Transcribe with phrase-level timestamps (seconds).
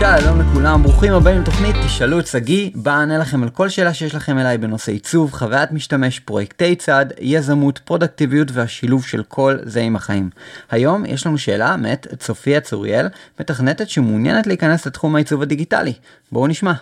[0.00, 4.14] שלום לכולם, ברוכים הבאים לתוכנית תשאלו את שגיא, בה אענה לכם על כל שאלה שיש
[4.14, 9.96] לכם אליי בנושא עיצוב, חוויית משתמש, פרויקטי צד, יזמות, פרודקטיביות והשילוב של כל זה עם
[9.96, 10.30] החיים.
[10.70, 13.06] היום יש לנו שאלה מאת צופיה צוריאל,
[13.40, 15.92] מתכנתת שמעוניינת להיכנס לתחום העיצוב הדיגיטלי.
[16.32, 16.72] בואו נשמע.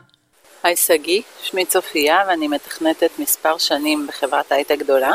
[0.62, 5.12] היי שגיא, שמי צופיה ואני מתכנתת מספר שנים בחברת הייטק גדולה.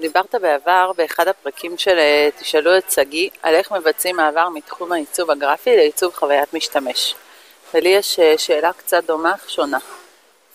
[0.00, 5.30] דיברת בעבר באחד הפרקים של אה, תשאלו את שגיא על איך מבצעים מעבר מתחום העיצוב
[5.30, 7.14] הגרפי לעיצוב חוויית משתמש.
[7.74, 9.78] ולי יש אה, שאלה קצת דומה אך שונה.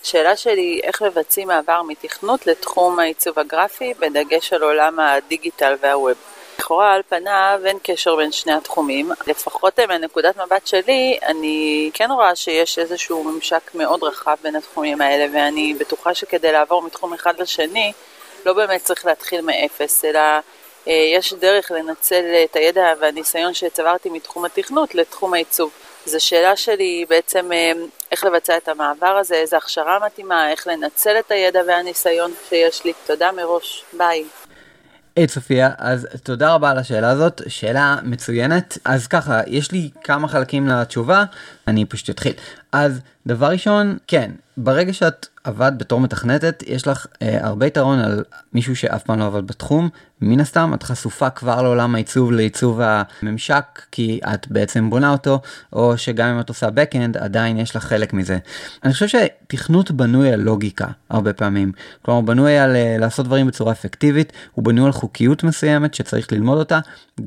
[0.04, 6.18] השאלה שלי איך מבצעים מעבר מתכנות לתחום העיצוב הגרפי בדגש על עולם הדיגיטל והווב.
[6.60, 12.12] לכאורה על פניו אין קשר בין שני התחומים, לפחות אה, מנקודת מבט שלי, אני כן
[12.12, 17.42] רואה שיש איזשהו ממשק מאוד רחב בין התחומים האלה, ואני בטוחה שכדי לעבור מתחום אחד
[17.42, 17.94] לשני,
[18.46, 20.20] לא באמת צריך להתחיל מאפס, אלא
[20.88, 25.72] אה, יש דרך לנצל את הידע והניסיון שצברתי מתחום התכנות לתחום העיצוב.
[26.08, 27.72] אז השאלה שלי בעצם אה,
[28.12, 32.94] איך לבצע את המעבר הזה, איזה הכשרה מתאימה, איך לנצל את הידע והניסיון שיש לי.
[33.06, 34.24] תודה מראש, ביי.
[35.16, 38.78] היי hey, צופיה, אז תודה רבה על השאלה הזאת, שאלה מצוינת.
[38.86, 41.24] אז ככה, יש לי כמה חלקים לתשובה,
[41.68, 42.34] אני פשוט אתחיל.
[42.72, 48.24] אז דבר ראשון, כן, ברגע שאת עבד בתור מתכנתת, יש לך אה, הרבה יתרון על
[48.54, 49.90] מישהו שאף פעם לא עבד בתחום.
[50.22, 55.42] מן הסתם, את חשופה כבר לעולם העיצוב, לעיצוב הממשק, כי את בעצם בונה אותו,
[55.74, 58.38] או שגם אם את עושה backend, עדיין יש לך חלק מזה.
[58.84, 61.72] אני חושב שתכנות בנוי על לוגיקה, הרבה פעמים.
[62.02, 66.58] כלומר, בנוי על אה, לעשות דברים בצורה אפקטיבית, הוא בנוי על חוקיות מסוימת שצריך ללמוד
[66.58, 66.80] אותה,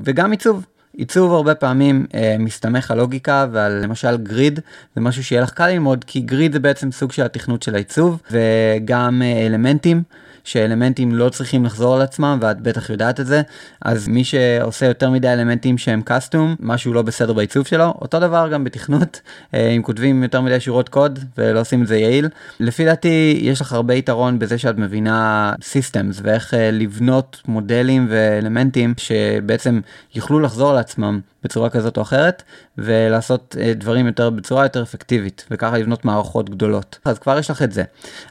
[0.03, 0.65] וגם עיצוב.
[0.97, 4.59] עיצוב הרבה פעמים אה, מסתמך על לוגיקה ועל למשל גריד
[4.95, 8.21] זה משהו שיהיה לך קל ללמוד כי גריד זה בעצם סוג של התכנות של העיצוב
[8.31, 10.03] וגם אה, אלמנטים.
[10.47, 13.41] שאלמנטים לא צריכים לחזור על עצמם ואת בטח יודעת את זה
[13.81, 18.49] אז מי שעושה יותר מדי אלמנטים שהם קאסטום משהו לא בסדר בעיצוב שלו אותו דבר
[18.51, 19.21] גם בתכנות
[19.53, 22.29] אה, אם כותבים יותר מדי שורות קוד ולא עושים את זה יעיל.
[22.59, 28.93] לפי דעתי יש לך הרבה יתרון בזה שאת מבינה סיסטמס ואיך אה, לבנות מודלים ואלמנטים
[28.97, 29.79] שבעצם
[30.15, 32.43] יוכלו לחזור על עצמם בצורה כזאת או אחרת
[32.77, 36.99] ולעשות אה, דברים יותר בצורה יותר אפקטיבית וככה לבנות מערכות גדולות.
[37.05, 37.83] אז כבר יש לך את זה.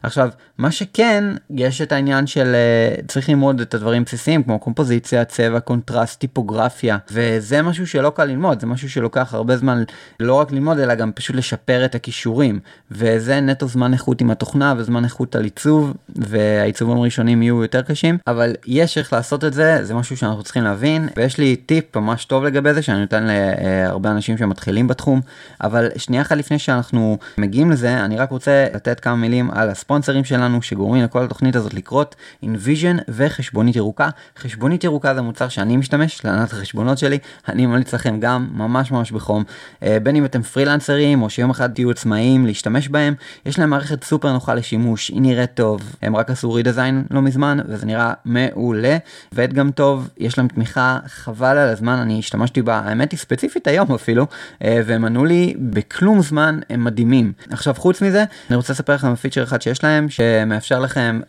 [0.02, 5.24] עכשיו מה שכן יש את העניין של אה, צריך ללמוד את הדברים בסיסיים כמו קומפוזיציה
[5.24, 9.82] צבע קונטרסט טיפוגרפיה וזה משהו שלא קל ללמוד זה משהו שלוקח הרבה זמן
[10.20, 14.74] לא רק ללמוד אלא גם פשוט לשפר את הכישורים וזה נטו זמן איכות עם התוכנה
[14.76, 19.84] וזמן איכות על עיצוב והעיצובים הראשונים יהיו יותר קשים אבל יש איך לעשות את זה
[19.84, 24.10] זה משהו שאנחנו צריכים להבין ויש לי טיפ ממש טוב לגבי זה שאני נותן להרבה
[24.10, 25.20] אנשים שמתחילים בתחום
[25.60, 30.24] אבל שנייה אחת לפני שאנחנו מגיעים לזה אני רק רוצה לתת כמה מילים על הספונסרים
[30.24, 31.95] שלנו שגורמים לכל התוכנית הזאת לקרות
[32.44, 34.08] InVision וחשבונית ירוקה.
[34.38, 37.18] חשבונית ירוקה זה מוצר שאני משתמש להנהלת החשבונות שלי.
[37.48, 39.44] אני ממליץ לכם גם ממש ממש בחום.
[39.82, 43.14] אה, בין אם אתם פרילנסרים או שיום אחד תהיו עצמאיים להשתמש בהם
[43.46, 45.08] יש להם מערכת סופר נוחה לשימוש.
[45.08, 45.80] היא נראית טוב.
[46.02, 48.96] הם רק עשו רידזיין לא מזמן וזה נראה מעולה.
[49.32, 50.08] ועד גם טוב.
[50.18, 50.98] יש להם תמיכה.
[51.06, 52.78] חבל על הזמן אני השתמשתי בה.
[52.84, 54.26] האמת היא ספציפית היום אפילו,
[54.64, 57.32] אה, והם ענו לי בכלום זמן הם מדהימים.
[57.50, 61.20] עכשיו חוץ מזה, אני רוצה לספר לכם על פיצ'ר אחד שיש להם, שמאפשר לכם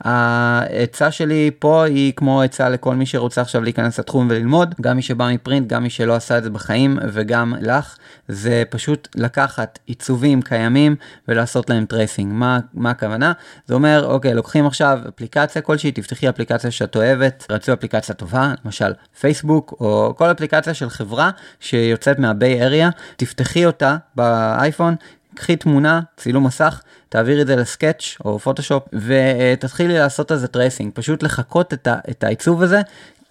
[0.00, 5.02] העצה שלי פה היא כמו עצה לכל מי שרוצה עכשיו להיכנס לתחום וללמוד, גם מי
[5.02, 7.96] שבא מ print, גם מי שלא עשה את זה בחיים וגם לך,
[8.32, 10.96] זה פשוט לקחת עיצובים קיימים
[11.28, 12.32] ולעשות להם tracing.
[12.32, 13.32] מה, מה הכוונה?
[13.66, 18.92] זה אומר, אוקיי, לוקחים עכשיו אפליקציה כלשהי, תפתחי אפליקציה שאת אוהבת, רצוי אפליקציה טובה, למשל
[19.20, 21.30] פייסבוק, או כל אפליקציה של חברה
[21.60, 24.94] שיוצאת מה Bay Area, תפתחי אותה באייפון,
[25.34, 30.92] קחי תמונה, צילום מסך, תעבירי את זה ל Sketch או פוטושופ ותתחילי לעשות איזה tracing,
[30.94, 32.80] פשוט לחקות את, ה, את העיצוב הזה.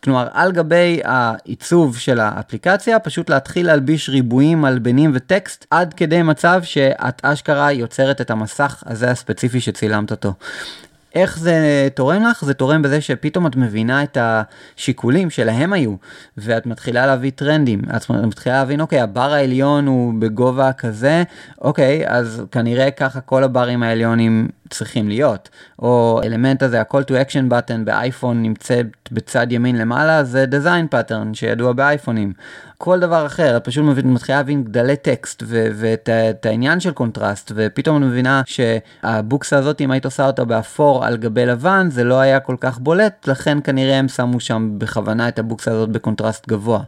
[0.03, 6.62] כלומר, על גבי העיצוב של האפליקציה, פשוט להתחיל להלביש ריבועים, מלבנים וטקסט, עד כדי מצב
[6.63, 10.33] שאת אשכרה יוצרת את המסך הזה הספציפי שצילמת אותו.
[11.15, 12.45] איך זה תורם לך?
[12.45, 15.95] זה תורם בזה שפתאום את מבינה את השיקולים שלהם היו,
[16.38, 21.24] ואת מתחילה להבין טרנדים, את מתחילה להבין, אוקיי, הבר העליון הוא בגובה כזה,
[21.62, 27.51] אוקיי, אז כנראה ככה כל הברים העליונים צריכים להיות, או אלמנט הזה, ה-call to action
[27.51, 28.81] button באייפון נמצא
[29.12, 32.33] בצד ימין למעלה, זה design pattern שידוע באייפונים.
[32.77, 38.07] כל דבר אחר, את פשוט מתחילה להבין גדלי טקסט ואת העניין של קונטרסט, ופתאום את
[38.07, 42.56] מבינה שהבוקסה הזאת, אם היית עושה אותה באפור על גבי לבן, זה לא היה כל
[42.59, 46.79] כך בולט, לכן כנראה הם שמו שם בכוונה את הבוקסה הזאת בקונטרסט גבוה,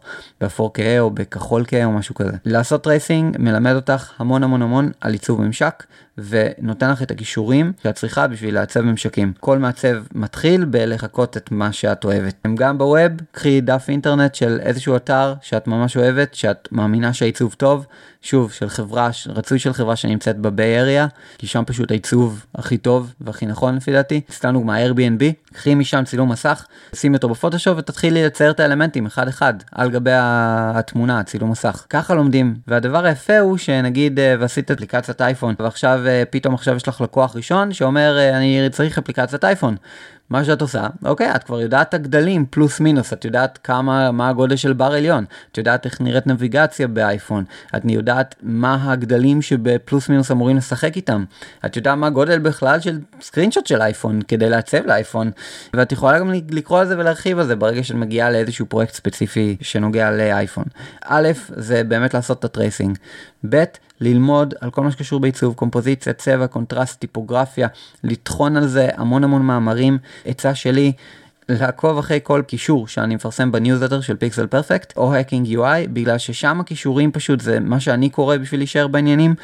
[0.42, 2.32] באפור כהה או בכחול כהה או משהו כזה.
[2.46, 5.84] לעשות tracing מלמד אותך המון המון המון על עיצוב ממשק,
[6.18, 9.34] ונותן לך את הכישורים שאת צריכה בשביל לעצב ממשקים.
[9.40, 12.46] כל מעצב מתחיל בלחקות את מה שאת אוהבת.
[12.56, 17.54] גם ב web, קחי דף אינטרנט של איזשהו אתר שאת ממש אוהבת, שאת מאמינה שהעיצוב
[17.54, 17.86] טוב,
[18.24, 21.08] שוב, של חברה, רצוי של חברה שנמצאת ב Bay Area,
[21.38, 24.22] כי שם פשוט העיצוב הכי טוב והכי נכון לפי דעתי.
[24.32, 25.24] סתם דוגמא Airbnb,
[25.54, 26.66] קחי משם צילום מסך,
[26.96, 31.86] שימי אותו בפוטושופ ותתחילי לצייר את האלמנטים אחד אחד על גבי התמונה, צילום מסך.
[31.90, 36.88] ככה לומדים, והדבר היפה הוא שנגיד אה, ועשית אפליקציית אייפון ועכשיו אה, פתאום עכשיו יש
[36.88, 39.76] לך לקוח ראשון שאומר אה, אני צריך אפליקציית אייפון.
[40.30, 44.30] מה שאת עושה, אוקיי, את כבר יודעת את הגדלים פלוס מינוס, את יודעת כמה, מה
[44.30, 47.44] הגודל של בר עליון, את יודעת איך נראית נביגציה באייפון,
[47.76, 51.24] את יודעת מה הגדלים שבפלוס מינוס אמורים לשחק איתם,
[51.66, 55.32] את יודעת מה הגודל בכלל של screenshot של אייפון כדי לעצב לאייפון,
[55.74, 59.58] ואת יכולה גם לקרוא על זה ולהרחיב על זה ברגע שאת מגיעה לאיזשהו פרויקט ספציפי
[59.62, 60.66] שנוגע לאייפון.
[61.06, 62.98] א', זה באמת לעשות את ה tracing,
[63.50, 63.64] ב',
[64.04, 67.68] ללמוד על כל מה שקשור בעיצוב, קומפוזיציה, צבע, קונטרסט, טיפוגרפיה,
[68.04, 69.98] לטחון על זה המון המון מאמרים.
[70.26, 70.92] עצה שלי,
[71.50, 76.60] לעקוב אחרי כל קישור שאני מפרסם בניוזלטר של Pixel Perfect או Hacking UI בגלל ששם
[76.60, 79.36] הקישורים פשוט זה מה שאני קורא בשביל להישאר בעניינים.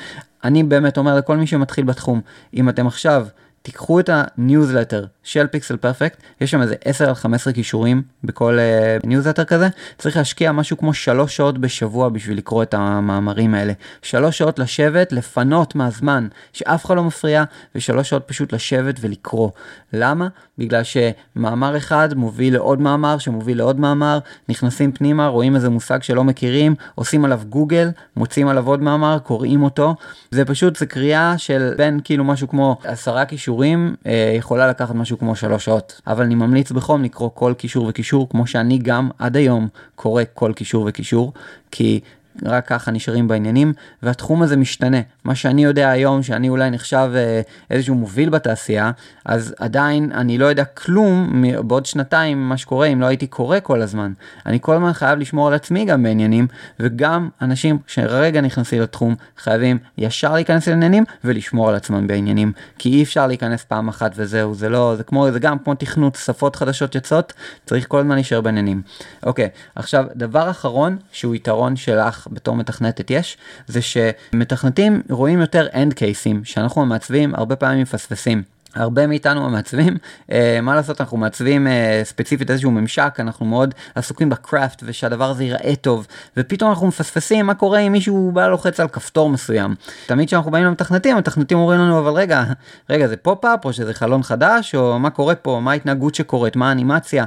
[0.44, 2.22] אני באמת אומר לכל מי שמתחיל בתחום
[2.54, 3.28] אם אתם עכשיו
[3.62, 9.08] תיקחו את הניוזלטר של Pixel Perfect, יש שם איזה 10 על 15 קישורים בכל אה,
[9.08, 9.68] ניוזלטר כזה,
[9.98, 13.74] צריך להשקיע משהו כמו 3 שעות בשבוע בשביל לקרוא את המאמרים האלה.
[14.02, 17.44] 3 שעות לשבת, לפנות מהזמן שאף אחד לא מפריע,
[17.78, 19.50] ו3 שעות פשוט לשבת ולקרוא.
[19.94, 20.28] למה?
[20.58, 26.24] בגלל שמאמר אחד מוביל לעוד מאמר, שמוביל לעוד מאמר, נכנסים פנימה, רואים איזה מושג שלא
[26.24, 29.96] מכירים, עושים עליו גוגל, מוצאים עליו עוד מאמר, קוראים אותו.
[30.32, 35.19] זה פשוט, זה קריאה של בין כאילו משהו כמו עשרה כישורים, אה, יכולה לקחת משהו
[35.20, 36.02] כמו שלוש שעות.
[36.08, 40.54] אבל אני ממליץ בחום לקרוא כל קישור וקישור, כמו שאני גם עד היום קורא כל
[40.54, 41.34] קישור וקישור,
[41.72, 42.00] כי
[42.46, 44.98] רק ככה נשארים בעניינים, והתחום הזה משתנה.
[45.24, 48.92] מה שאני יודע היום, שאני אולי נחשב אה, איזשהו מוביל בתעשייה,
[49.26, 53.82] אז עדיין אני לא יודע כלום בעוד שנתיים מה שקורה אם לא הייתי קורא כל
[53.82, 54.12] הזמן.
[54.46, 56.48] אני כל הזמן חייב לשמור על עצמי גם בעניינים,
[56.80, 63.04] וגם אנשים שרגע נכנסים לתחום חייבים ישר להיכנס לעניינים ולשמור על עצמם בעניינים, כי אי
[63.04, 66.96] אפשר להיכנס פעם אחת וזהו, זה לא, זה כמו, זה גם כמו תכנות, שפות חדשות
[66.96, 67.34] יוצאות,
[67.66, 68.82] צריך כל הזמן להישאר בעניינים.
[69.24, 75.94] אוקיי, עכשיו, דבר אחרון שהוא יתרון שלך בתור מתכנתת יש, זה שמתכנתים רואים יותר end
[75.94, 78.44] cases שאנחנו המעצבים הרבה פעמים מפספסים.
[78.76, 79.98] הרבה מאיתנו המעצבים,
[80.32, 85.30] אה, מה לעשות, אנחנו מעצבים אה, ספציפית איזשהו ממשק, אנחנו מאוד עסוקים ב craft ושהדבר
[85.30, 86.08] הזה ייראה טוב,
[86.38, 89.76] ופתאום אנחנו מפספסים מה קורה אם מישהו בא לוחץ על כפתור מסוים.
[90.08, 92.44] תמיד כשאנחנו באים למתכנתים, המתכנתים אומרים לנו, אבל רגע,
[92.90, 96.70] רגע, זה pop-up או שזה חלון חדש, או מה קורה פה, מה ההתנהגות שקורית, מה
[96.70, 97.26] האנימציה.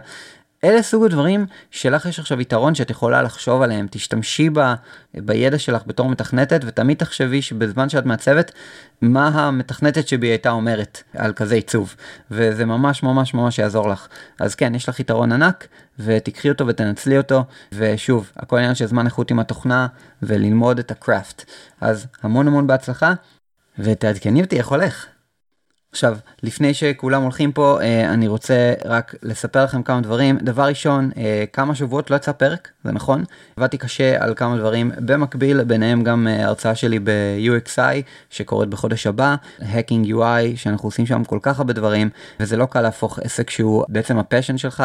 [0.64, 4.61] אלה סוג הדברים שלך יש עכשיו יתרון שאת יכולה לחשוב עליהם, תשתמשי ב,
[5.14, 8.52] בידע שלך בתור מתכנתת ותמיד תחשבי שבזמן שאת מעצבת
[9.00, 11.95] מה המתכנתת שבי הייתה אומרת על כזה עיצוב
[12.31, 14.09] וזה ממש ממש ממש יעזור לך.
[14.40, 15.66] אז כן, יש לך יתרון ענק
[15.99, 19.87] ותקחי אותו ותנצלי אותו ושוב, הכל עניין של זמן איכות עם התוכנה
[20.23, 21.45] וללמוד את הקראפט.
[21.81, 23.12] אז המון המון בהצלחה
[23.78, 25.07] ותעדכני אותי איך הולך.
[25.92, 30.38] עכשיו, לפני שכולם הולכים פה, אה, אני רוצה רק לספר לכם כמה דברים.
[30.38, 33.25] דבר ראשון, אה, כמה שבועות לא יצא פרק, זה נכון.
[33.56, 39.34] עבדתי קשה על כמה דברים במקביל, ביניהם גם אה, הרצאה שלי ב-UXI, שקורית בחודש הבא,
[39.61, 43.84] Hacking UI, שאנחנו עושים שם כל כך הרבה דברים, וזה לא קל להפוך עסק שהוא
[43.88, 44.84] בעצם הפשן שלך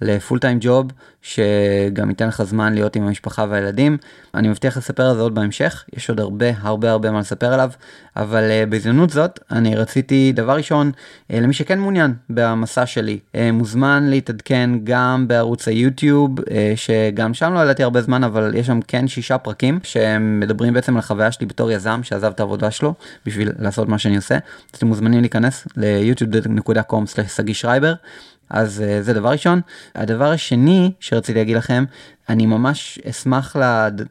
[0.00, 0.86] לפול טיים ג'וב,
[1.28, 3.96] שגם ייתן לך זמן להיות עם המשפחה והילדים.
[4.34, 7.70] אני מבטיח לספר על זה עוד בהמשך, יש עוד הרבה הרבה הרבה מה לספר עליו,
[8.16, 10.92] אבל בהזדמנות זאת, אני רציתי דבר ראשון,
[11.32, 17.52] אה, למי שכן מעוניין במסע שלי, אה, מוזמן להתעדכן גם בערוץ היוטיוב, אה, שגם שם
[17.54, 21.32] לא ידעתי הרבה זמן, אבל יש שם כן שישה פרקים שהם מדברים בעצם על החוויה
[21.32, 22.94] שלי בתור יזם שעזב את העבודה שלו
[23.26, 24.34] בשביל לעשות מה שאני עושה.
[24.34, 27.94] אז אתם מוזמנים להיכנס ל-youtube.com/שגיא שרייבר.
[28.50, 29.60] אז זה דבר ראשון.
[29.94, 31.84] הדבר השני שרציתי להגיד לכם
[32.28, 33.56] אני ממש אשמח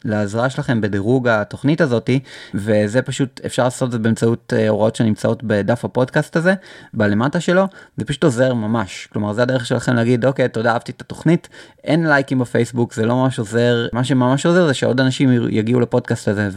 [0.06, 2.20] לעזרה שלכם בדירוג התוכנית הזאתי
[2.54, 6.54] וזה פשוט אפשר לעשות את זה באמצעות אה, הוראות שנמצאות בדף הפודקאסט הזה
[6.94, 9.08] בלמטה שלו זה פשוט עוזר ממש.
[9.14, 11.50] כלומר זה הדרך שלכם להגיד אוקיי תודה אהבתי את התוכנית.
[11.84, 13.88] אין לייקים בפייסבוק זה לא ממש עוזר.
[13.94, 16.50] מה שממש עוזר זה שעוד אנשים יגיעו לפודקאסט הזה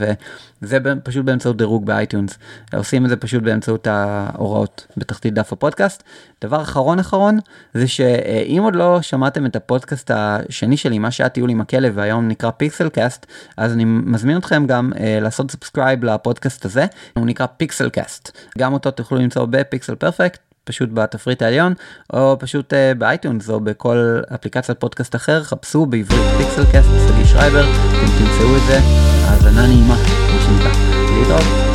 [0.62, 2.38] וזה פשוט באמצעות דירוג ב iTunes.
[2.74, 6.02] עושים את זה פשוט באמצעות ההוראות בתחתית דף הפודקאסט.
[6.44, 7.38] דבר אחרון אחרון
[7.74, 12.50] זה שאם עוד לא שמעתם את הפודקאסט השני שלי מה שהיה עם הכלב והיום נקרא
[12.50, 13.26] Pixel Cast
[13.56, 18.72] אז אני מזמין אתכם גם אה, לעשות subscribe לפודקאסט הזה הוא נקרא Pixel Cast גם
[18.72, 21.74] אותו תוכלו למצוא ב Pixel Perfect פשוט בתפריט העליון
[22.12, 27.24] או פשוט אה, ב iTunes או בכל אפליקציית פודקאסט אחר חפשו בעברית פיקסל קאסט סגי
[27.24, 28.78] שרייבר אם תמצאו את זה
[29.24, 30.72] האזנה נעימה מה שנקרא
[31.18, 31.69] להתראות.